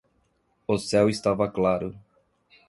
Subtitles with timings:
[0.67, 1.95] O céu estava claro.